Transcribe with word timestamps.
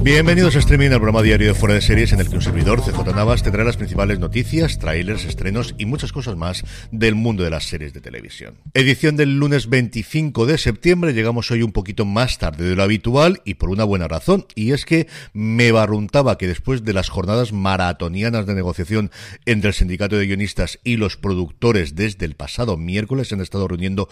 Bienvenidos 0.00 0.54
a 0.54 0.60
Streaming, 0.60 0.90
al 0.90 1.00
programa 1.00 1.22
diario 1.22 1.48
de 1.48 1.54
Fuera 1.54 1.74
de 1.74 1.80
Series 1.80 2.12
en 2.12 2.20
el 2.20 2.28
que 2.28 2.36
un 2.36 2.40
servidor, 2.40 2.80
CJ 2.80 3.14
Navas, 3.16 3.42
tendrá 3.42 3.64
las 3.64 3.76
principales 3.76 4.20
noticias, 4.20 4.78
trailers, 4.78 5.24
estrenos 5.24 5.74
y 5.76 5.86
muchas 5.86 6.12
cosas 6.12 6.36
más 6.36 6.62
del 6.92 7.16
mundo 7.16 7.42
de 7.42 7.50
las 7.50 7.64
series 7.64 7.92
de 7.92 8.00
televisión. 8.00 8.54
Edición 8.74 9.16
del 9.16 9.38
lunes 9.38 9.68
25 9.68 10.46
de 10.46 10.56
septiembre, 10.56 11.14
llegamos 11.14 11.50
hoy 11.50 11.62
un 11.62 11.72
poquito 11.72 12.04
más 12.04 12.38
tarde 12.38 12.68
de 12.68 12.76
lo 12.76 12.84
habitual 12.84 13.42
y 13.44 13.54
por 13.54 13.70
una 13.70 13.82
buena 13.82 14.06
razón, 14.06 14.46
y 14.54 14.70
es 14.70 14.84
que 14.84 15.08
me 15.32 15.72
barruntaba 15.72 16.38
que 16.38 16.46
después 16.46 16.84
de 16.84 16.92
las 16.92 17.08
jornadas 17.08 17.52
maratonianas 17.52 18.46
de 18.46 18.54
negociación 18.54 19.10
entre 19.46 19.70
el 19.70 19.74
sindicato 19.74 20.16
de 20.16 20.26
guionistas 20.26 20.78
y 20.84 20.96
los 20.96 21.16
productores 21.16 21.96
desde 21.96 22.24
el 22.24 22.36
pasado 22.36 22.76
miércoles 22.76 23.28
se 23.28 23.34
han 23.34 23.40
estado 23.40 23.66
reuniendo 23.66 24.08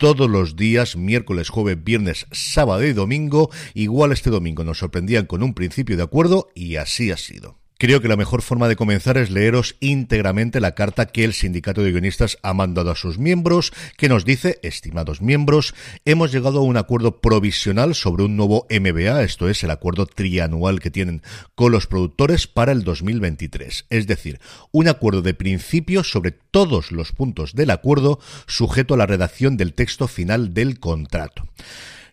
todos 0.00 0.30
los 0.30 0.56
días, 0.56 0.96
miércoles, 0.96 1.50
jueves, 1.50 1.84
viernes, 1.84 2.26
sábado 2.32 2.82
y 2.84 2.94
domingo. 2.94 3.50
Igual 3.74 4.12
este 4.12 4.30
domingo 4.30 4.64
nos 4.64 4.78
sorprendían 4.78 5.26
con 5.26 5.42
un 5.42 5.52
principio 5.52 5.98
de 5.98 6.02
acuerdo 6.02 6.48
y 6.54 6.76
así 6.76 7.10
ha 7.10 7.18
sido. 7.18 7.59
Creo 7.80 8.02
que 8.02 8.08
la 8.08 8.18
mejor 8.18 8.42
forma 8.42 8.68
de 8.68 8.76
comenzar 8.76 9.16
es 9.16 9.30
leeros 9.30 9.76
íntegramente 9.80 10.60
la 10.60 10.74
carta 10.74 11.06
que 11.06 11.24
el 11.24 11.32
sindicato 11.32 11.82
de 11.82 11.90
guionistas 11.90 12.36
ha 12.42 12.52
mandado 12.52 12.90
a 12.90 12.94
sus 12.94 13.16
miembros, 13.16 13.72
que 13.96 14.10
nos 14.10 14.26
dice, 14.26 14.58
estimados 14.62 15.22
miembros, 15.22 15.74
hemos 16.04 16.30
llegado 16.30 16.58
a 16.58 16.62
un 16.62 16.76
acuerdo 16.76 17.22
provisional 17.22 17.94
sobre 17.94 18.24
un 18.24 18.36
nuevo 18.36 18.66
MBA, 18.68 19.22
esto 19.22 19.48
es 19.48 19.64
el 19.64 19.70
acuerdo 19.70 20.04
trianual 20.04 20.78
que 20.78 20.90
tienen 20.90 21.22
con 21.54 21.72
los 21.72 21.86
productores 21.86 22.46
para 22.46 22.72
el 22.72 22.84
2023. 22.84 23.86
Es 23.88 24.06
decir, 24.06 24.40
un 24.72 24.86
acuerdo 24.86 25.22
de 25.22 25.32
principio 25.32 26.04
sobre 26.04 26.32
todos 26.32 26.92
los 26.92 27.12
puntos 27.12 27.54
del 27.54 27.70
acuerdo, 27.70 28.20
sujeto 28.46 28.92
a 28.92 28.98
la 28.98 29.06
redacción 29.06 29.56
del 29.56 29.72
texto 29.72 30.06
final 30.06 30.52
del 30.52 30.80
contrato. 30.80 31.44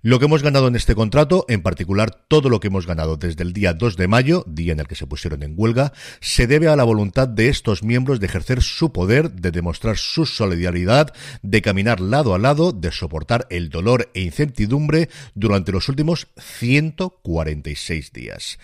Lo 0.01 0.19
que 0.19 0.25
hemos 0.25 0.43
ganado 0.43 0.67
en 0.67 0.75
este 0.75 0.95
contrato, 0.95 1.45
en 1.47 1.61
particular 1.61 2.11
todo 2.27 2.49
lo 2.49 2.59
que 2.59 2.67
hemos 2.67 2.85
ganado 2.85 3.17
desde 3.17 3.43
el 3.43 3.53
día 3.53 3.73
2 3.73 3.97
de 3.97 4.07
mayo, 4.07 4.43
día 4.47 4.73
en 4.73 4.79
el 4.79 4.87
que 4.87 4.95
se 4.95 5.07
pusieron 5.07 5.43
en 5.43 5.53
huelga, 5.55 5.93
se 6.19 6.45
debe 6.45 6.67
a 6.67 6.75
la 6.75 6.83
voluntad 6.83 7.27
de 7.27 7.49
estos 7.49 7.83
miembros 7.83 8.19
de 8.19 8.27
ejercer 8.27 8.61
su 8.61 8.91
poder, 8.91 9.31
de 9.31 9.51
demostrar 9.51 9.97
su 9.97 10.25
solidaridad, 10.25 11.13
de 11.41 11.61
caminar 11.61 11.99
lado 11.99 12.35
a 12.35 12.39
lado, 12.39 12.71
de 12.71 12.91
soportar 12.91 13.47
el 13.49 13.69
dolor 13.69 14.09
e 14.13 14.21
incertidumbre 14.21 15.09
durante 15.33 15.71
los 15.71 15.89
últimos 15.89 16.27
146 16.37 18.11
días 18.13 18.59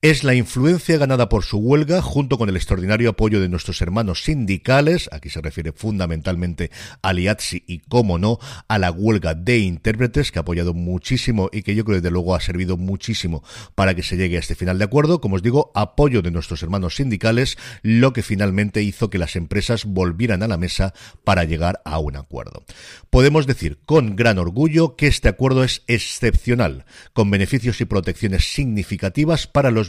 es 0.00 0.22
la 0.22 0.34
influencia 0.34 0.96
ganada 0.96 1.28
por 1.28 1.42
su 1.42 1.58
huelga 1.58 2.00
junto 2.02 2.38
con 2.38 2.48
el 2.48 2.54
extraordinario 2.54 3.10
apoyo 3.10 3.40
de 3.40 3.48
nuestros 3.48 3.82
hermanos 3.82 4.22
sindicales, 4.22 5.08
aquí 5.10 5.28
se 5.28 5.40
refiere 5.40 5.72
fundamentalmente 5.72 6.70
a 7.02 7.12
IATSI 7.12 7.64
y, 7.66 7.80
como 7.80 8.16
no, 8.16 8.38
a 8.68 8.78
la 8.78 8.92
huelga 8.92 9.34
de 9.34 9.58
intérpretes 9.58 10.30
que 10.30 10.38
ha 10.38 10.42
apoyado 10.42 10.72
muchísimo 10.72 11.50
y 11.52 11.62
que 11.62 11.74
yo 11.74 11.84
creo 11.84 11.96
desde 11.96 12.12
luego 12.12 12.36
ha 12.36 12.40
servido 12.40 12.76
muchísimo 12.76 13.42
para 13.74 13.94
que 13.94 14.04
se 14.04 14.16
llegue 14.16 14.36
a 14.36 14.40
este 14.40 14.54
final 14.54 14.78
de 14.78 14.84
acuerdo. 14.84 15.20
Como 15.20 15.34
os 15.34 15.42
digo, 15.42 15.72
apoyo 15.74 16.22
de 16.22 16.30
nuestros 16.30 16.62
hermanos 16.62 16.94
sindicales, 16.94 17.58
lo 17.82 18.12
que 18.12 18.22
finalmente 18.22 18.84
hizo 18.84 19.10
que 19.10 19.18
las 19.18 19.34
empresas 19.34 19.84
volvieran 19.84 20.44
a 20.44 20.48
la 20.48 20.58
mesa 20.58 20.94
para 21.24 21.42
llegar 21.42 21.82
a 21.84 21.98
un 21.98 22.14
acuerdo. 22.14 22.62
Podemos 23.10 23.48
decir 23.48 23.80
con 23.84 24.14
gran 24.14 24.38
orgullo 24.38 24.94
que 24.94 25.08
este 25.08 25.28
acuerdo 25.28 25.64
es 25.64 25.82
excepcional, 25.88 26.84
con 27.12 27.32
beneficios 27.32 27.80
y 27.80 27.84
protecciones 27.84 28.52
significativas 28.52 29.48
para 29.48 29.72
los 29.72 29.87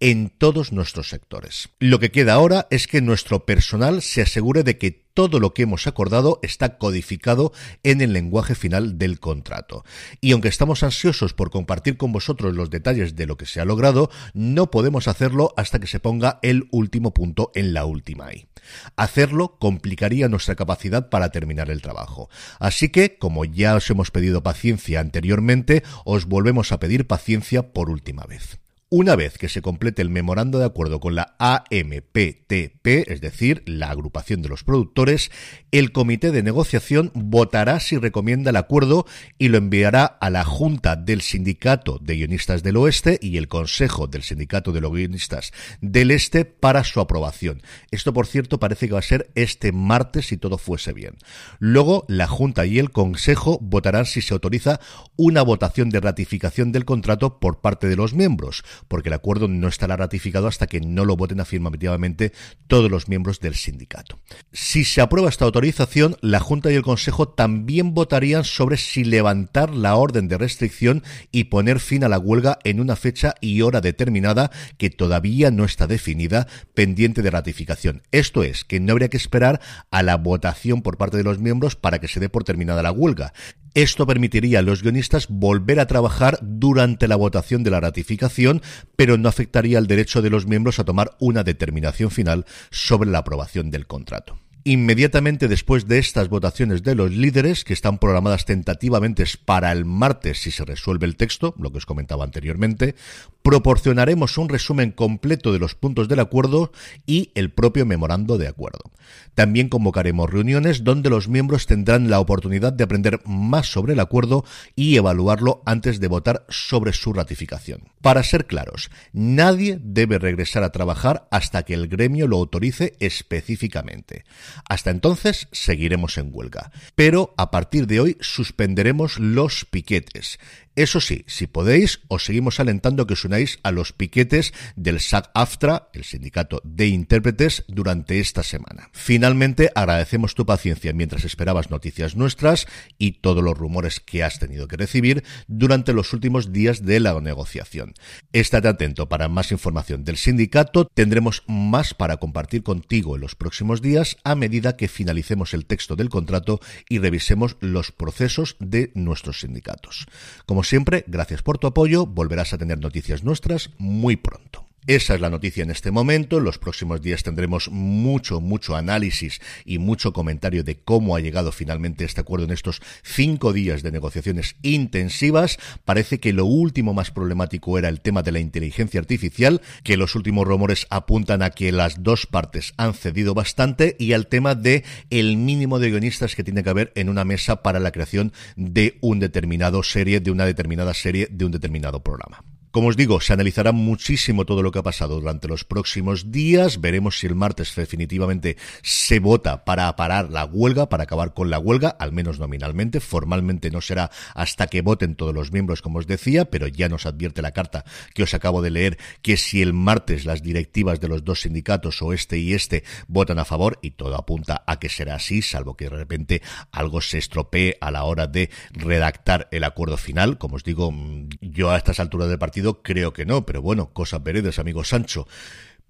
en 0.00 0.30
todos 0.30 0.72
nuestros 0.72 1.08
sectores. 1.08 1.68
Lo 1.78 1.98
que 1.98 2.10
queda 2.10 2.34
ahora 2.34 2.66
es 2.70 2.86
que 2.86 3.00
nuestro 3.00 3.46
personal 3.46 4.02
se 4.02 4.22
asegure 4.22 4.62
de 4.62 4.78
que 4.78 5.04
todo 5.14 5.38
lo 5.38 5.54
que 5.54 5.62
hemos 5.62 5.86
acordado 5.86 6.40
está 6.42 6.76
codificado 6.76 7.52
en 7.84 8.00
el 8.00 8.12
lenguaje 8.12 8.54
final 8.54 8.98
del 8.98 9.20
contrato. 9.20 9.84
Y 10.20 10.32
aunque 10.32 10.48
estamos 10.48 10.82
ansiosos 10.82 11.32
por 11.32 11.50
compartir 11.50 11.96
con 11.96 12.12
vosotros 12.12 12.54
los 12.54 12.68
detalles 12.68 13.14
de 13.14 13.26
lo 13.26 13.36
que 13.36 13.46
se 13.46 13.60
ha 13.60 13.64
logrado, 13.64 14.10
no 14.34 14.70
podemos 14.70 15.08
hacerlo 15.08 15.54
hasta 15.56 15.78
que 15.78 15.86
se 15.86 16.00
ponga 16.00 16.40
el 16.42 16.68
último 16.72 17.14
punto 17.14 17.52
en 17.54 17.72
la 17.72 17.84
última 17.84 18.32
I. 18.34 18.48
Hacerlo 18.96 19.56
complicaría 19.58 20.28
nuestra 20.28 20.56
capacidad 20.56 21.08
para 21.10 21.30
terminar 21.30 21.70
el 21.70 21.82
trabajo. 21.82 22.28
Así 22.58 22.88
que, 22.88 23.16
como 23.18 23.44
ya 23.44 23.76
os 23.76 23.88
hemos 23.90 24.10
pedido 24.10 24.42
paciencia 24.42 25.00
anteriormente, 25.00 25.84
os 26.04 26.26
volvemos 26.26 26.72
a 26.72 26.80
pedir 26.80 27.06
paciencia 27.06 27.72
por 27.72 27.88
última 27.88 28.24
vez. 28.24 28.63
Una 28.96 29.16
vez 29.16 29.38
que 29.38 29.48
se 29.48 29.60
complete 29.60 30.02
el 30.02 30.08
memorando 30.08 30.60
de 30.60 30.66
acuerdo 30.66 31.00
con 31.00 31.16
la 31.16 31.34
AMPTP, 31.40 32.86
es 32.86 33.20
decir, 33.20 33.64
la 33.66 33.90
agrupación 33.90 34.40
de 34.40 34.48
los 34.48 34.62
productores, 34.62 35.32
el 35.72 35.90
comité 35.90 36.30
de 36.30 36.44
negociación 36.44 37.10
votará 37.12 37.80
si 37.80 37.96
recomienda 37.96 38.50
el 38.50 38.56
acuerdo 38.56 39.04
y 39.36 39.48
lo 39.48 39.58
enviará 39.58 40.04
a 40.04 40.30
la 40.30 40.44
Junta 40.44 40.94
del 40.94 41.22
Sindicato 41.22 41.98
de 42.00 42.14
Guionistas 42.14 42.62
del 42.62 42.76
Oeste 42.76 43.18
y 43.20 43.36
el 43.36 43.48
Consejo 43.48 44.06
del 44.06 44.22
Sindicato 44.22 44.70
de 44.70 44.80
los 44.80 44.92
Guionistas 44.92 45.50
del 45.80 46.12
Este 46.12 46.44
para 46.44 46.84
su 46.84 47.00
aprobación. 47.00 47.62
Esto, 47.90 48.12
por 48.12 48.28
cierto, 48.28 48.60
parece 48.60 48.86
que 48.86 48.92
va 48.92 49.00
a 49.00 49.02
ser 49.02 49.28
este 49.34 49.72
martes 49.72 50.26
si 50.26 50.36
todo 50.36 50.56
fuese 50.56 50.92
bien. 50.92 51.16
Luego, 51.58 52.04
la 52.06 52.28
Junta 52.28 52.64
y 52.64 52.78
el 52.78 52.92
Consejo 52.92 53.58
votarán 53.60 54.06
si 54.06 54.20
se 54.20 54.34
autoriza 54.34 54.78
una 55.16 55.42
votación 55.42 55.90
de 55.90 55.98
ratificación 55.98 56.70
del 56.70 56.84
contrato 56.84 57.40
por 57.40 57.60
parte 57.60 57.88
de 57.88 57.96
los 57.96 58.14
miembros 58.14 58.62
porque 58.88 59.08
el 59.08 59.14
acuerdo 59.14 59.48
no 59.48 59.68
estará 59.68 59.96
ratificado 59.96 60.46
hasta 60.46 60.66
que 60.66 60.80
no 60.80 61.04
lo 61.04 61.16
voten 61.16 61.40
afirmativamente 61.40 62.32
todos 62.66 62.90
los 62.90 63.08
miembros 63.08 63.40
del 63.40 63.54
sindicato. 63.54 64.18
Si 64.52 64.84
se 64.84 65.00
aprueba 65.00 65.28
esta 65.28 65.44
autorización, 65.44 66.16
la 66.20 66.40
Junta 66.40 66.70
y 66.70 66.74
el 66.74 66.82
Consejo 66.82 67.28
también 67.28 67.94
votarían 67.94 68.44
sobre 68.44 68.76
si 68.76 69.04
levantar 69.04 69.74
la 69.74 69.96
orden 69.96 70.28
de 70.28 70.38
restricción 70.38 71.02
y 71.32 71.44
poner 71.44 71.80
fin 71.80 72.04
a 72.04 72.08
la 72.08 72.18
huelga 72.18 72.58
en 72.64 72.80
una 72.80 72.96
fecha 72.96 73.34
y 73.40 73.62
hora 73.62 73.80
determinada 73.80 74.50
que 74.78 74.90
todavía 74.90 75.50
no 75.50 75.64
está 75.64 75.86
definida, 75.86 76.46
pendiente 76.74 77.22
de 77.22 77.30
ratificación. 77.30 78.02
Esto 78.12 78.42
es, 78.42 78.64
que 78.64 78.80
no 78.80 78.92
habría 78.92 79.08
que 79.08 79.16
esperar 79.16 79.60
a 79.90 80.02
la 80.02 80.16
votación 80.16 80.82
por 80.82 80.96
parte 80.96 81.16
de 81.16 81.24
los 81.24 81.38
miembros 81.38 81.76
para 81.76 81.98
que 81.98 82.08
se 82.08 82.20
dé 82.20 82.28
por 82.28 82.44
terminada 82.44 82.82
la 82.82 82.92
huelga. 82.92 83.32
Esto 83.74 84.06
permitiría 84.06 84.60
a 84.60 84.62
los 84.62 84.82
guionistas 84.82 85.26
volver 85.28 85.80
a 85.80 85.88
trabajar 85.88 86.38
durante 86.40 87.08
la 87.08 87.16
votación 87.16 87.64
de 87.64 87.70
la 87.70 87.80
ratificación, 87.80 88.62
pero 88.94 89.18
no 89.18 89.28
afectaría 89.28 89.78
al 89.78 89.88
derecho 89.88 90.22
de 90.22 90.30
los 90.30 90.46
miembros 90.46 90.78
a 90.78 90.84
tomar 90.84 91.16
una 91.18 91.42
determinación 91.42 92.12
final 92.12 92.46
sobre 92.70 93.10
la 93.10 93.18
aprobación 93.18 93.72
del 93.72 93.88
contrato. 93.88 94.38
Inmediatamente 94.66 95.46
después 95.46 95.86
de 95.88 95.98
estas 95.98 96.30
votaciones 96.30 96.82
de 96.82 96.94
los 96.94 97.10
líderes, 97.10 97.64
que 97.64 97.74
están 97.74 97.98
programadas 97.98 98.46
tentativamente 98.46 99.22
para 99.44 99.70
el 99.70 99.84
martes 99.84 100.40
si 100.40 100.50
se 100.50 100.64
resuelve 100.64 101.04
el 101.04 101.16
texto, 101.16 101.54
lo 101.58 101.70
que 101.70 101.76
os 101.76 101.84
comentaba 101.84 102.24
anteriormente, 102.24 102.94
proporcionaremos 103.42 104.38
un 104.38 104.48
resumen 104.48 104.90
completo 104.90 105.52
de 105.52 105.58
los 105.58 105.74
puntos 105.74 106.08
del 106.08 106.20
acuerdo 106.20 106.72
y 107.04 107.30
el 107.34 107.52
propio 107.52 107.84
memorando 107.84 108.38
de 108.38 108.48
acuerdo. 108.48 108.90
También 109.34 109.68
convocaremos 109.68 110.30
reuniones 110.30 110.82
donde 110.82 111.10
los 111.10 111.28
miembros 111.28 111.66
tendrán 111.66 112.08
la 112.08 112.20
oportunidad 112.20 112.72
de 112.72 112.84
aprender 112.84 113.20
más 113.26 113.66
sobre 113.66 113.92
el 113.92 114.00
acuerdo 114.00 114.46
y 114.74 114.96
evaluarlo 114.96 115.62
antes 115.66 116.00
de 116.00 116.08
votar 116.08 116.46
sobre 116.48 116.94
su 116.94 117.12
ratificación. 117.12 117.82
Para 118.00 118.22
ser 118.22 118.46
claros, 118.46 118.90
nadie 119.12 119.78
debe 119.82 120.18
regresar 120.18 120.62
a 120.62 120.72
trabajar 120.72 121.28
hasta 121.30 121.64
que 121.64 121.74
el 121.74 121.88
gremio 121.88 122.26
lo 122.26 122.38
autorice 122.38 122.96
específicamente. 122.98 124.24
Hasta 124.68 124.90
entonces 124.90 125.48
seguiremos 125.52 126.18
en 126.18 126.30
huelga. 126.32 126.70
Pero 126.94 127.34
a 127.36 127.50
partir 127.50 127.86
de 127.86 128.00
hoy 128.00 128.16
suspenderemos 128.20 129.18
los 129.18 129.64
piquetes. 129.64 130.38
Eso 130.76 131.00
sí, 131.00 131.24
si 131.28 131.46
podéis, 131.46 132.00
os 132.08 132.24
seguimos 132.24 132.58
alentando 132.58 133.06
que 133.06 133.14
os 133.14 133.24
unáis 133.24 133.60
a 133.62 133.70
los 133.70 133.92
piquetes 133.92 134.52
del 134.74 134.98
SAG-AFTRA, 134.98 135.90
el 135.92 136.02
sindicato 136.02 136.60
de 136.64 136.88
intérpretes, 136.88 137.64
durante 137.68 138.18
esta 138.18 138.42
semana. 138.42 138.90
Finalmente, 138.92 139.70
agradecemos 139.74 140.34
tu 140.34 140.44
paciencia 140.44 140.92
mientras 140.92 141.24
esperabas 141.24 141.70
noticias 141.70 142.16
nuestras 142.16 142.66
y 142.98 143.12
todos 143.20 143.44
los 143.44 143.56
rumores 143.56 144.00
que 144.00 144.24
has 144.24 144.40
tenido 144.40 144.66
que 144.66 144.76
recibir 144.76 145.22
durante 145.46 145.92
los 145.92 146.12
últimos 146.12 146.52
días 146.52 146.84
de 146.84 146.98
la 146.98 147.20
negociación. 147.20 147.94
Estate 148.32 148.66
atento 148.66 149.08
para 149.08 149.28
más 149.28 149.52
información 149.52 150.04
del 150.04 150.16
sindicato. 150.16 150.88
Tendremos 150.92 151.44
más 151.46 151.94
para 151.94 152.16
compartir 152.16 152.64
contigo 152.64 153.14
en 153.14 153.20
los 153.20 153.36
próximos 153.36 153.80
días 153.80 154.16
a 154.24 154.34
medida 154.34 154.76
que 154.76 154.88
finalicemos 154.88 155.54
el 155.54 155.66
texto 155.66 155.94
del 155.94 156.08
contrato 156.08 156.60
y 156.88 156.98
revisemos 156.98 157.56
los 157.60 157.92
procesos 157.92 158.56
de 158.58 158.90
nuestros 158.94 159.40
sindicatos. 159.40 160.06
Como 160.46 160.63
siempre, 160.64 161.04
gracias 161.06 161.42
por 161.42 161.58
tu 161.58 161.66
apoyo. 161.66 162.06
Volverás 162.06 162.52
a 162.52 162.58
tener 162.58 162.78
noticias 162.78 163.22
nuestras 163.24 163.70
muy 163.78 164.16
pronto. 164.16 164.63
Esa 164.86 165.14
es 165.14 165.20
la 165.22 165.30
noticia 165.30 165.62
en 165.62 165.70
este 165.70 165.90
momento. 165.90 166.36
En 166.36 166.44
los 166.44 166.58
próximos 166.58 167.00
días 167.00 167.22
tendremos 167.22 167.70
mucho, 167.70 168.42
mucho 168.42 168.76
análisis 168.76 169.40
y 169.64 169.78
mucho 169.78 170.12
comentario 170.12 170.62
de 170.62 170.76
cómo 170.76 171.16
ha 171.16 171.20
llegado 171.20 171.52
finalmente 171.52 172.04
este 172.04 172.20
acuerdo 172.20 172.44
en 172.44 172.52
estos 172.52 172.82
cinco 173.02 173.54
días 173.54 173.82
de 173.82 173.92
negociaciones 173.92 174.56
intensivas. 174.60 175.58
Parece 175.86 176.20
que 176.20 176.34
lo 176.34 176.44
último 176.44 176.92
más 176.92 177.10
problemático 177.10 177.78
era 177.78 177.88
el 177.88 178.02
tema 178.02 178.22
de 178.22 178.32
la 178.32 178.40
inteligencia 178.40 179.00
artificial, 179.00 179.62
que 179.84 179.96
los 179.96 180.14
últimos 180.16 180.46
rumores 180.46 180.86
apuntan 180.90 181.40
a 181.40 181.48
que 181.48 181.72
las 181.72 182.02
dos 182.02 182.26
partes 182.26 182.74
han 182.76 182.92
cedido 182.92 183.32
bastante 183.32 183.96
y 183.98 184.12
al 184.12 184.26
tema 184.26 184.54
de 184.54 184.84
el 185.08 185.38
mínimo 185.38 185.78
de 185.78 185.92
guionistas 185.92 186.36
que 186.36 186.44
tiene 186.44 186.62
que 186.62 186.68
haber 186.68 186.92
en 186.94 187.08
una 187.08 187.24
mesa 187.24 187.62
para 187.62 187.80
la 187.80 187.90
creación 187.90 188.34
de 188.54 188.98
un 189.00 189.18
determinado 189.18 189.82
serie, 189.82 190.20
de 190.20 190.30
una 190.30 190.44
determinada 190.44 190.92
serie, 190.92 191.26
de 191.30 191.46
un 191.46 191.52
determinado 191.52 192.02
programa. 192.02 192.44
Como 192.74 192.88
os 192.88 192.96
digo, 192.96 193.20
se 193.20 193.32
analizará 193.32 193.70
muchísimo 193.70 194.44
todo 194.46 194.60
lo 194.60 194.72
que 194.72 194.80
ha 194.80 194.82
pasado 194.82 195.20
durante 195.20 195.46
los 195.46 195.62
próximos 195.62 196.32
días. 196.32 196.80
Veremos 196.80 197.20
si 197.20 197.28
el 197.28 197.36
martes 197.36 197.72
definitivamente 197.76 198.56
se 198.82 199.20
vota 199.20 199.64
para 199.64 199.94
parar 199.94 200.32
la 200.32 200.44
huelga, 200.44 200.88
para 200.88 201.04
acabar 201.04 201.34
con 201.34 201.50
la 201.50 201.60
huelga, 201.60 201.90
al 201.90 202.10
menos 202.10 202.40
nominalmente. 202.40 202.98
Formalmente 202.98 203.70
no 203.70 203.80
será 203.80 204.10
hasta 204.34 204.66
que 204.66 204.82
voten 204.82 205.14
todos 205.14 205.32
los 205.32 205.52
miembros, 205.52 205.82
como 205.82 206.00
os 206.00 206.08
decía, 206.08 206.46
pero 206.46 206.66
ya 206.66 206.88
nos 206.88 207.06
advierte 207.06 207.42
la 207.42 207.52
carta 207.52 207.84
que 208.12 208.24
os 208.24 208.34
acabo 208.34 208.60
de 208.60 208.72
leer 208.72 208.98
que 209.22 209.36
si 209.36 209.62
el 209.62 209.72
martes 209.72 210.24
las 210.24 210.42
directivas 210.42 210.98
de 210.98 211.06
los 211.06 211.22
dos 211.22 211.42
sindicatos 211.42 212.02
o 212.02 212.12
este 212.12 212.38
y 212.38 212.54
este 212.54 212.82
votan 213.06 213.38
a 213.38 213.44
favor, 213.44 213.78
y 213.82 213.92
todo 213.92 214.16
apunta 214.16 214.64
a 214.66 214.80
que 214.80 214.88
será 214.88 215.14
así, 215.14 215.42
salvo 215.42 215.76
que 215.76 215.84
de 215.84 215.96
repente 215.96 216.42
algo 216.72 217.00
se 217.00 217.18
estropee 217.18 217.78
a 217.80 217.92
la 217.92 218.02
hora 218.02 218.26
de 218.26 218.50
redactar 218.72 219.46
el 219.52 219.62
acuerdo 219.62 219.96
final. 219.96 220.38
Como 220.38 220.56
os 220.56 220.64
digo, 220.64 220.90
mm, 220.90 221.28
yo 221.40 221.70
a 221.70 221.76
estas 221.76 222.00
alturas 222.00 222.28
del 222.28 222.40
partido 222.40 222.63
creo 222.72 223.12
que 223.12 223.26
no, 223.26 223.44
pero 223.44 223.60
bueno, 223.60 223.92
cosas 223.92 224.22
veredes, 224.22 224.58
amigo 224.58 224.84
Sancho. 224.84 225.28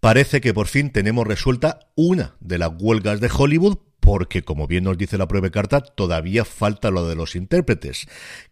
Parece 0.00 0.40
que 0.40 0.52
por 0.52 0.66
fin 0.66 0.90
tenemos 0.90 1.26
resuelta 1.26 1.80
una 1.94 2.34
de 2.40 2.58
las 2.58 2.70
huelgas 2.78 3.20
de 3.20 3.30
Hollywood, 3.32 3.78
porque 4.04 4.42
como 4.42 4.66
bien 4.66 4.84
nos 4.84 4.98
dice 4.98 5.16
la 5.16 5.26
prueba 5.26 5.46
de 5.46 5.50
carta, 5.50 5.80
todavía 5.80 6.44
falta 6.44 6.90
lo 6.90 7.08
de 7.08 7.16
los 7.16 7.34
intérpretes 7.34 8.06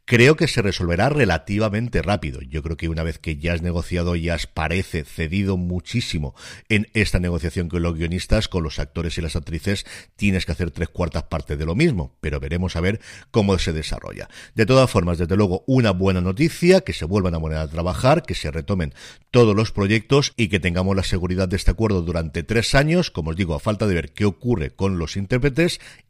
creo 0.04 0.36
que 0.36 0.48
se 0.48 0.62
resolverá 0.62 1.08
relativamente 1.08 2.02
rápido. 2.02 2.40
Yo 2.42 2.62
creo 2.62 2.76
que 2.76 2.88
una 2.88 3.02
vez 3.02 3.18
que 3.18 3.36
ya 3.36 3.52
has 3.52 3.62
negociado 3.62 4.16
y 4.16 4.28
has 4.28 4.46
parece 4.46 5.04
cedido 5.04 5.56
muchísimo 5.56 6.34
en 6.68 6.88
esta 6.92 7.18
negociación 7.18 7.68
con 7.68 7.82
los 7.82 7.94
guionistas, 7.94 8.48
con 8.48 8.64
los 8.64 8.78
actores 8.78 9.16
y 9.16 9.22
las 9.22 9.36
actrices, 9.36 9.86
tienes 10.16 10.44
que 10.44 10.52
hacer 10.52 10.70
tres 10.70 10.88
cuartas 10.88 11.24
partes 11.24 11.58
de 11.58 11.66
lo 11.66 11.74
mismo, 11.74 12.16
pero 12.20 12.40
veremos 12.40 12.76
a 12.76 12.80
ver 12.80 13.00
cómo 13.30 13.58
se 13.58 13.72
desarrolla. 13.72 14.28
De 14.54 14.66
todas 14.66 14.90
formas, 14.90 15.18
desde 15.18 15.36
luego, 15.36 15.64
una 15.66 15.92
buena 15.92 16.20
noticia, 16.20 16.80
que 16.80 16.92
se 16.92 17.04
vuelvan 17.04 17.34
a 17.34 17.40
poner 17.40 17.58
a 17.58 17.68
trabajar, 17.68 18.22
que 18.22 18.34
se 18.34 18.50
retomen 18.50 18.94
todos 19.30 19.56
los 19.56 19.72
proyectos 19.72 20.32
y 20.36 20.48
que 20.48 20.60
tengamos 20.60 20.96
la 20.96 21.04
seguridad 21.04 21.48
de 21.48 21.56
este 21.56 21.70
acuerdo 21.70 22.02
durante 22.02 22.42
tres 22.42 22.74
años, 22.74 23.10
como 23.10 23.30
os 23.30 23.36
digo, 23.36 23.54
a 23.54 23.60
falta 23.60 23.86
de 23.86 23.94
ver 23.94 24.12
qué 24.12 24.24
ocurre 24.24 24.70
con 24.70 24.98
los 24.98 25.16
intérpretes 25.16 25.41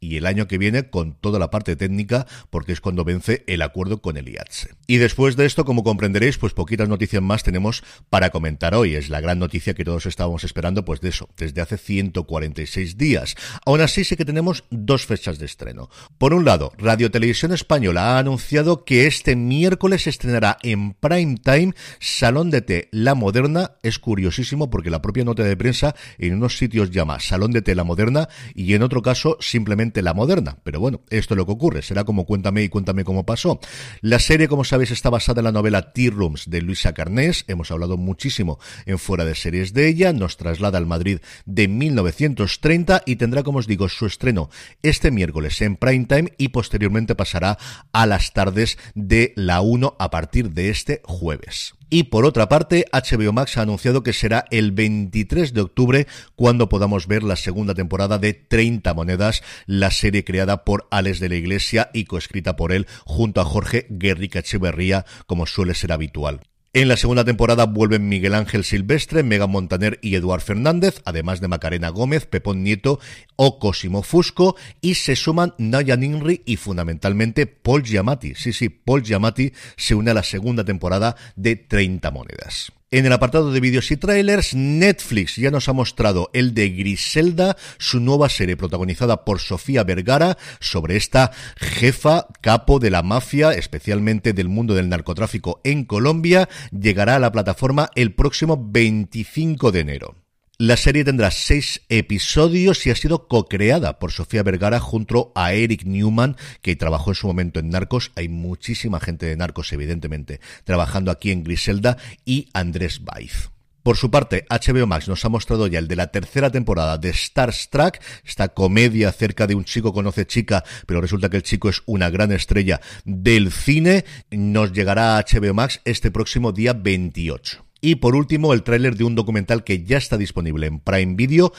y 0.01 0.17
el 0.17 0.27
año 0.27 0.47
que 0.47 0.59
viene 0.59 0.91
con 0.91 1.15
toda 1.15 1.39
la 1.39 1.51
parte 1.51 1.77
técnica, 1.77 2.27
porque 2.51 2.73
es 2.73 2.81
cuando 2.81 3.05
vence 3.05 3.45
el 3.47 3.63
acuerdo 3.63 4.03
con 4.03 4.17
el 4.17 4.29
IATSE. 4.29 4.75
Y 4.87 4.99
después 4.99 5.37
de 5.37 5.47
esto, 5.47 5.65
como 5.65 5.85
comprenderéis, 5.85 6.39
pues 6.39 6.53
poquitas 6.53 6.89
noticias 6.89 7.23
más 7.23 7.43
tenemos 7.43 7.83
para 8.11 8.31
comentar 8.31 8.75
hoy. 8.75 8.95
Es 8.95 9.09
la 9.09 9.21
gran 9.21 9.39
noticia 9.39 9.75
que 9.75 9.85
todos 9.85 10.07
estábamos 10.07 10.45
esperando, 10.45 10.85
pues 10.85 11.01
de 11.01 11.11
eso, 11.11 11.29
desde 11.37 11.61
hace 11.61 11.79
146 11.79 12.97
días. 12.99 13.37
Aún 13.65 13.81
así, 13.81 14.05
sí 14.05 14.17
que 14.17 14.25
tenemos 14.25 14.65
dos 14.71 15.07
fechas 15.07 15.39
de 15.39 15.47
estreno. 15.47 15.89
Por 16.19 16.35
un 16.35 16.45
lado, 16.45 16.73
Radio 16.79 17.11
Televisión 17.11 17.53
Española 17.53 18.17
ha 18.17 18.19
anunciado 18.19 18.85
que 18.85 19.07
este 19.07 19.37
miércoles 19.37 20.07
estrenará 20.07 20.59
en 20.63 20.95
prime 20.95 21.37
time 21.43 21.75
Salón 22.01 22.51
de 22.51 22.63
Té 22.63 22.89
La 22.91 23.15
Moderna. 23.15 23.73
Es 23.83 23.99
curiosísimo 23.99 24.71
porque 24.71 24.91
la 24.91 25.03
propia 25.03 25.25
nota 25.25 25.43
de 25.43 25.57
prensa 25.57 25.95
en 26.19 26.35
unos 26.35 26.59
sitios 26.59 26.91
llama 26.91 27.21
Salón 27.21 27.53
de 27.53 27.63
Té 27.63 27.75
La 27.75 27.85
Moderna 27.85 28.29
y 28.55 28.75
en 28.75 28.83
otro 28.83 29.03
caso 29.03 29.22
simplemente 29.41 30.03
La 30.03 30.15
Moderna. 30.15 30.59
Pero 30.65 30.81
bueno, 30.81 31.01
esto 31.11 31.35
es 31.35 31.39
lo 31.39 31.47
que 31.47 31.53
ocurre. 31.53 31.83
Será 31.83 32.05
como 32.05 32.27
cuéntame 32.27 32.63
y 32.63 32.69
cuéntame 32.69 33.05
cómo 33.05 33.25
pasó. 33.25 33.61
La 34.01 34.19
serie, 34.19 34.49
como 34.49 34.65
sabéis, 34.65 34.91
está 34.91 35.11
basada 35.11 35.41
en 35.41 35.45
la 35.45 35.53
novela 35.53 35.93
Tea 35.93 36.11
Rooms 36.11 36.51
de 36.51 36.63
Luisa 36.63 36.93
Carnés. 36.93 37.45
Hemos 37.49 37.71
hablado 37.71 37.97
muchísimo 37.97 38.59
en 38.87 38.99
fuera 38.99 39.25
de 39.25 39.35
series 39.35 39.73
de 39.73 39.89
ella. 39.89 40.13
Nos 40.13 40.37
traslada 40.37 40.79
al 40.79 40.87
Madrid 40.87 41.19
de 41.47 41.69
1930 41.69 43.03
y 43.07 43.17
tendrá, 43.17 43.43
como 43.43 43.59
os 43.59 43.67
digo, 43.67 43.89
su 43.89 44.07
estreno 44.07 44.51
este 44.83 45.11
miércoles 45.11 45.61
en 45.63 45.77
prime 45.77 46.07
time 46.07 46.33
y 46.39 46.49
posteriormente 46.49 47.15
pasará 47.15 47.59
a 47.93 48.07
las 48.07 48.33
tardes 48.33 48.79
de 48.95 49.33
la 49.37 49.61
1 49.61 49.97
a 49.99 50.11
partir 50.11 50.51
de 50.51 50.71
este 50.71 51.01
jueves. 51.05 51.75
Y 51.95 52.05
por 52.05 52.25
otra 52.25 52.49
parte, 52.49 52.87
HBO 52.91 53.35
Max 53.35 53.59
ha 53.59 53.61
anunciado 53.61 54.03
que 54.03 54.15
será 54.15 54.47
el 54.51 54.73
23 54.73 55.53
de 55.53 55.61
octubre 55.61 56.07
cuando 56.37 56.71
podamos 56.71 57.07
ver 57.07 57.23
la 57.23 57.37
segunda 57.37 57.75
temporada 57.75 58.17
de 58.17 58.33
30 58.33 58.95
monedas, 58.95 59.43
la 59.67 59.91
serie 59.91 60.25
creada 60.25 60.65
por 60.65 60.89
Alex 60.91 61.21
de 61.21 61.29
la 61.29 61.35
Iglesia 61.35 61.91
y 61.93 62.07
coescrita 62.07 62.57
por 62.57 62.73
él 62.73 62.87
junto 63.05 63.43
a 63.43 63.45
Jorge 63.45 63.87
Guerrica 63.91 64.39
Echeverría, 64.39 65.05
como 65.27 65.45
suele 65.45 65.75
ser 65.75 65.93
habitual. 65.93 66.41
En 66.75 66.89
la 66.89 66.97
segunda 66.97 67.23
temporada 67.23 67.67
vuelven 67.67 68.09
Miguel 68.09 68.35
Ángel 68.35 68.65
Silvestre, 68.65 69.23
Mega 69.23 69.47
Montaner 69.47 69.99
y 70.01 70.15
Eduard 70.15 70.41
Fernández, 70.41 71.03
además 71.05 71.43
de 71.43 71.49
Macarena 71.49 71.91
Gómez, 71.91 72.25
Pepón 72.25 72.63
Nieto 72.63 72.99
o 73.37 73.59
Cosimo 73.59 74.03
Fusco, 74.03 74.57
y 74.81 74.95
se 74.95 75.15
suman 75.15 75.53
Naya 75.59 75.99
Ninri 75.99 76.41
y 76.47 76.57
fundamentalmente 76.57 77.47
Paul 77.47 77.83
Giamatti. 77.83 78.35
Sí, 78.37 78.55
sí, 78.55 78.71
Paul 78.71 79.03
Giamatti 79.03 79.53
se 79.77 79.95
une 79.95 80.13
a 80.13 80.15
la 80.15 80.23
segunda 80.23 80.65
temporada 80.65 81.15
de 81.37 81.57
30 81.57 82.11
monedas. 82.11 82.73
En 82.95 83.07
el 83.07 83.13
apartado 83.15 83.53
de 83.53 83.61
vídeos 83.61 83.91
y 83.91 83.97
trailers, 83.97 84.55
Netflix 84.55 85.37
ya 85.37 85.51
nos 85.51 85.67
ha 85.67 85.73
mostrado 85.73 86.29
el 86.35 86.53
de 86.53 86.69
Griselda, 86.69 87.57
su 87.79 88.01
nueva 88.01 88.29
serie 88.29 88.55
protagonizada 88.55 89.25
por 89.25 89.41
Sofía 89.41 89.83
Vergara, 89.83 90.37
sobre 90.61 90.97
esta 90.97 91.31
jefa, 91.57 92.27
capo 92.43 92.81
de 92.81 92.91
la 92.91 93.03
mafia, 93.03 93.53
especialmente 93.53 94.35
del 94.35 94.51
mundo 94.51 94.75
del 94.75 94.91
narcotráfico 94.91 95.63
en 95.65 95.87
Colombia, 95.87 96.51
llegará 96.71 97.17
a 97.17 97.19
la 97.19 97.33
plataforma 97.33 97.89
el 97.95 98.15
próximo 98.15 98.63
25 98.63 99.73
de 99.73 99.81
enero. 99.81 100.22
La 100.59 100.77
serie 100.77 101.05
tendrá 101.05 101.31
seis 101.31 101.83
episodios 101.89 102.87
y 102.87 102.91
ha 102.91 102.95
sido 102.95 103.27
co-creada 103.27 103.99
por 103.99 104.13
Sofía 104.13 104.43
Vergara 104.43 104.81
junto 104.81 105.33
a 105.35 105.55
Eric 105.55 105.85
Newman, 105.85 106.37
que 106.61 106.77
trabajó 106.77 107.11
en 107.11 107.15
su 107.15 107.27
momento 107.27 107.59
en 107.59 107.71
Narcos. 107.71 108.13
Hay 108.17 108.29
muchísima 108.29 109.01
gente 109.01 109.27
de 109.27 109.37
Narcos, 109.37 109.73
evidentemente, 109.73 110.41
trabajando 110.65 111.11
aquí 111.11 111.33
en 111.33 111.43
Griselda 111.43 111.97
y 112.25 112.49
Andrés 112.53 113.03
Baiz. 113.03 113.51
Por 113.83 113.97
su 113.97 114.11
parte, 114.13 114.47
HBO 114.49 114.87
Max 114.87 115.09
nos 115.09 115.25
ha 115.25 115.29
mostrado 115.29 115.67
ya 115.67 115.81
el 115.81 115.89
de 115.89 115.97
la 115.97 116.13
tercera 116.13 116.51
temporada 116.51 116.99
de 116.99 117.09
Star 117.11 117.53
Trek, 117.71 118.01
esta 118.25 118.49
comedia 118.49 119.09
acerca 119.09 119.49
de 119.49 119.57
un 119.57 119.65
chico 119.65 119.93
conoce 119.93 120.27
chica, 120.27 120.63
pero 120.87 121.01
resulta 121.01 121.29
que 121.29 121.39
el 121.39 121.43
chico 121.43 121.69
es 121.69 121.83
una 121.87 122.09
gran 122.09 122.31
estrella 122.31 122.81
del 123.05 123.51
cine. 123.51 124.05
Nos 124.31 124.73
llegará 124.73 125.17
a 125.17 125.25
HBO 125.25 125.55
Max 125.55 125.81
este 125.85 126.13
próximo 126.13 126.53
día 126.53 126.75
28. 126.75 127.62
Y 127.85 127.97
por 127.97 128.15
último, 128.15 128.55
el 128.55 128.63
tráiler 128.63 128.97
de 128.97 129.03
un 129.03 129.17
documental 129.17 129.65
que 129.65 129.83
ya 129.83 129.99
está 129.99 130.17
disponible 130.17 130.69
en 130.69 130.79
Prime 130.79 131.17
Video 131.17 131.53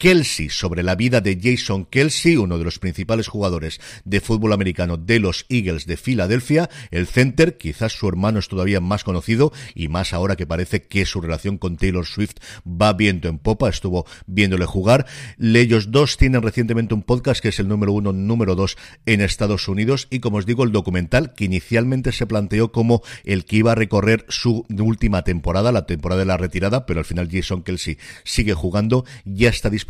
Kelsey, 0.00 0.48
sobre 0.48 0.82
la 0.82 0.94
vida 0.94 1.20
de 1.20 1.38
Jason 1.38 1.84
Kelsey, 1.84 2.38
uno 2.38 2.56
de 2.56 2.64
los 2.64 2.78
principales 2.78 3.28
jugadores 3.28 3.82
de 4.06 4.22
fútbol 4.22 4.54
americano 4.54 4.96
de 4.96 5.18
los 5.18 5.44
Eagles 5.50 5.84
de 5.84 5.98
Filadelfia, 5.98 6.70
el 6.90 7.06
center, 7.06 7.58
quizás 7.58 7.92
su 7.92 8.08
hermano 8.08 8.38
es 8.38 8.48
todavía 8.48 8.80
más 8.80 9.04
conocido 9.04 9.52
y 9.74 9.88
más 9.88 10.14
ahora 10.14 10.36
que 10.36 10.46
parece 10.46 10.84
que 10.84 11.04
su 11.04 11.20
relación 11.20 11.58
con 11.58 11.76
Taylor 11.76 12.06
Swift 12.06 12.36
va 12.66 12.94
viento 12.94 13.28
en 13.28 13.36
popa, 13.36 13.68
estuvo 13.68 14.06
viéndole 14.26 14.64
jugar. 14.64 15.04
Ellos 15.38 15.90
dos 15.90 16.16
tienen 16.16 16.40
recientemente 16.40 16.94
un 16.94 17.02
podcast 17.02 17.42
que 17.42 17.48
es 17.48 17.60
el 17.60 17.68
número 17.68 17.92
uno, 17.92 18.14
número 18.14 18.54
dos 18.54 18.78
en 19.04 19.20
Estados 19.20 19.68
Unidos 19.68 20.08
y 20.08 20.20
como 20.20 20.38
os 20.38 20.46
digo, 20.46 20.64
el 20.64 20.72
documental 20.72 21.34
que 21.34 21.44
inicialmente 21.44 22.12
se 22.12 22.26
planteó 22.26 22.72
como 22.72 23.02
el 23.24 23.44
que 23.44 23.56
iba 23.56 23.72
a 23.72 23.74
recorrer 23.74 24.24
su 24.30 24.64
última 24.70 25.24
temporada, 25.24 25.72
la 25.72 25.84
temporada 25.84 26.20
de 26.20 26.26
la 26.26 26.38
retirada, 26.38 26.86
pero 26.86 27.00
al 27.00 27.04
final 27.04 27.28
Jason 27.30 27.62
Kelsey 27.62 27.98
sigue 28.24 28.54
jugando, 28.54 29.04
ya 29.26 29.50
está 29.50 29.68
disponible 29.68 29.89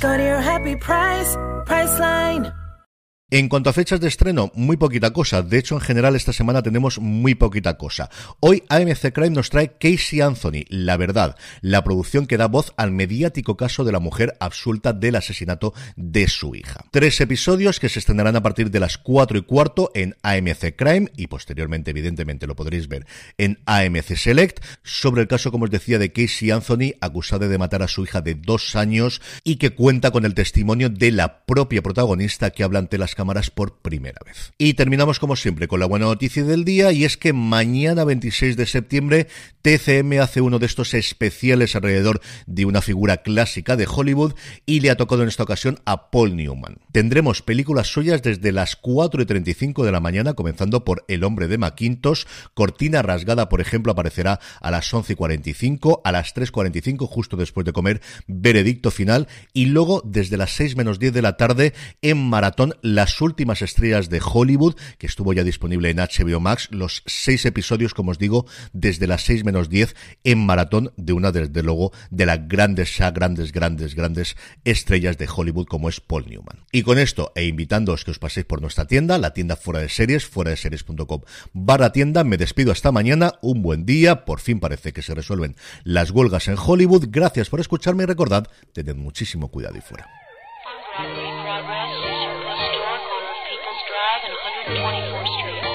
Go 0.00 0.14
to 0.16 0.22
your 0.22 0.40
happy 0.40 0.76
price, 0.76 1.36
Priceline. 1.64 2.54
En 3.28 3.48
cuanto 3.48 3.70
a 3.70 3.72
fechas 3.72 3.98
de 3.98 4.06
estreno, 4.06 4.52
muy 4.54 4.76
poquita 4.76 5.12
cosa. 5.12 5.42
De 5.42 5.58
hecho, 5.58 5.74
en 5.74 5.80
general, 5.80 6.14
esta 6.14 6.32
semana 6.32 6.62
tenemos 6.62 7.00
muy 7.00 7.34
poquita 7.34 7.76
cosa. 7.76 8.08
Hoy 8.38 8.62
AMC 8.68 9.12
Crime 9.12 9.30
nos 9.30 9.50
trae 9.50 9.72
Casey 9.80 10.20
Anthony, 10.20 10.62
La 10.68 10.96
Verdad, 10.96 11.34
la 11.60 11.82
producción 11.82 12.28
que 12.28 12.36
da 12.36 12.46
voz 12.46 12.72
al 12.76 12.92
mediático 12.92 13.56
caso 13.56 13.82
de 13.82 13.90
la 13.90 13.98
mujer 13.98 14.36
absuelta 14.38 14.92
del 14.92 15.16
asesinato 15.16 15.74
de 15.96 16.28
su 16.28 16.54
hija. 16.54 16.84
Tres 16.92 17.20
episodios 17.20 17.80
que 17.80 17.88
se 17.88 17.98
estrenarán 17.98 18.36
a 18.36 18.44
partir 18.44 18.70
de 18.70 18.78
las 18.78 18.96
4 18.96 19.38
y 19.38 19.42
cuarto 19.42 19.90
en 19.96 20.14
AMC 20.22 20.76
Crime 20.76 21.10
y 21.16 21.26
posteriormente, 21.26 21.90
evidentemente, 21.90 22.46
lo 22.46 22.54
podréis 22.54 22.86
ver 22.86 23.08
en 23.38 23.58
AMC 23.66 24.14
Select 24.14 24.64
sobre 24.84 25.22
el 25.22 25.26
caso, 25.26 25.50
como 25.50 25.64
os 25.64 25.72
decía, 25.72 25.98
de 25.98 26.12
Casey 26.12 26.52
Anthony, 26.52 26.94
acusada 27.00 27.48
de 27.48 27.58
matar 27.58 27.82
a 27.82 27.88
su 27.88 28.04
hija 28.04 28.20
de 28.20 28.36
dos 28.36 28.76
años 28.76 29.20
y 29.42 29.56
que 29.56 29.70
cuenta 29.70 30.12
con 30.12 30.24
el 30.24 30.34
testimonio 30.34 30.90
de 30.90 31.10
la 31.10 31.44
propia 31.44 31.82
protagonista 31.82 32.50
que 32.50 32.62
habla 32.62 32.78
ante 32.78 32.98
las 32.98 33.15
cámaras 33.16 33.50
por 33.50 33.78
primera 33.78 34.20
vez. 34.24 34.52
Y 34.58 34.74
terminamos 34.74 35.18
como 35.18 35.34
siempre 35.34 35.66
con 35.66 35.80
la 35.80 35.86
buena 35.86 36.06
noticia 36.06 36.44
del 36.44 36.64
día 36.64 36.92
y 36.92 37.04
es 37.04 37.16
que 37.16 37.32
mañana 37.32 38.04
26 38.04 38.56
de 38.56 38.66
septiembre 38.66 39.26
TCM 39.62 40.20
hace 40.20 40.40
uno 40.40 40.60
de 40.60 40.66
estos 40.66 40.94
especiales 40.94 41.74
alrededor 41.74 42.20
de 42.46 42.66
una 42.66 42.82
figura 42.82 43.18
clásica 43.18 43.74
de 43.74 43.88
Hollywood 43.90 44.34
y 44.66 44.80
le 44.80 44.90
ha 44.90 44.96
tocado 44.96 45.22
en 45.22 45.28
esta 45.28 45.42
ocasión 45.42 45.80
a 45.86 46.10
Paul 46.10 46.36
Newman. 46.36 46.78
Tendremos 46.92 47.42
películas 47.42 47.88
suyas 47.88 48.22
desde 48.22 48.52
las 48.52 48.76
4 48.76 49.22
y 49.22 49.26
35 49.26 49.84
de 49.84 49.92
la 49.92 50.00
mañana 50.00 50.34
comenzando 50.34 50.84
por 50.84 51.04
El 51.08 51.24
hombre 51.24 51.48
de 51.48 51.58
Macintosh, 51.58 52.24
Cortina 52.54 53.02
rasgada 53.02 53.48
por 53.48 53.60
ejemplo 53.60 53.92
aparecerá 53.92 54.38
a 54.60 54.70
las 54.70 54.92
11 54.92 55.14
y 55.14 55.16
45, 55.16 56.02
a 56.04 56.12
las 56.12 56.34
3.45 56.34 57.08
justo 57.08 57.36
después 57.36 57.64
de 57.64 57.72
comer 57.72 58.02
Veredicto 58.26 58.90
final 58.90 59.26
y 59.54 59.66
luego 59.66 60.02
desde 60.04 60.36
las 60.36 60.50
6 60.50 60.76
menos 60.76 60.98
10 60.98 61.14
de 61.14 61.22
la 61.22 61.36
tarde 61.36 61.72
en 62.02 62.18
maratón 62.18 62.74
la 62.82 63.05
las 63.06 63.20
últimas 63.20 63.62
estrellas 63.62 64.10
de 64.10 64.20
Hollywood, 64.20 64.74
que 64.98 65.06
estuvo 65.06 65.32
ya 65.32 65.44
disponible 65.44 65.90
en 65.90 65.98
HBO 65.98 66.40
Max, 66.40 66.66
los 66.72 67.04
seis 67.06 67.46
episodios, 67.46 67.94
como 67.94 68.10
os 68.10 68.18
digo, 68.18 68.46
desde 68.72 69.06
las 69.06 69.22
seis 69.22 69.44
menos 69.44 69.68
diez 69.68 69.94
en 70.24 70.44
maratón 70.44 70.92
de 70.96 71.12
una, 71.12 71.30
desde 71.30 71.62
luego, 71.62 71.92
de 72.10 72.26
las 72.26 72.48
grandes, 72.48 72.98
grandes, 73.14 73.52
grandes, 73.52 73.94
grandes 73.94 74.36
estrellas 74.64 75.18
de 75.18 75.28
Hollywood 75.32 75.66
como 75.66 75.88
es 75.88 76.00
Paul 76.00 76.26
Newman. 76.28 76.64
Y 76.72 76.82
con 76.82 76.98
esto, 76.98 77.30
e 77.36 77.44
invitándoos 77.44 78.04
que 78.04 78.10
os 78.10 78.18
paséis 78.18 78.44
por 78.44 78.60
nuestra 78.60 78.86
tienda, 78.86 79.18
la 79.18 79.32
tienda 79.32 79.54
fuera 79.54 79.78
de 79.78 79.88
series, 79.88 80.26
fuera 80.26 80.50
de 80.50 80.56
series.com 80.56 81.20
barra 81.52 81.92
tienda, 81.92 82.24
me 82.24 82.38
despido 82.38 82.72
hasta 82.72 82.90
mañana, 82.90 83.34
un 83.40 83.62
buen 83.62 83.86
día, 83.86 84.24
por 84.24 84.40
fin 84.40 84.58
parece 84.58 84.92
que 84.92 85.02
se 85.02 85.14
resuelven 85.14 85.54
las 85.84 86.10
huelgas 86.10 86.48
en 86.48 86.56
Hollywood, 86.58 87.06
gracias 87.08 87.50
por 87.50 87.60
escucharme 87.60 88.02
y 88.02 88.06
recordad, 88.06 88.48
tened 88.72 88.96
muchísimo 88.96 89.48
cuidado 89.48 89.78
y 89.78 89.80
fuera. 89.80 90.08
Drive 93.84 94.24
and 94.24 94.78
124th 94.80 95.28
Street. 95.36 95.65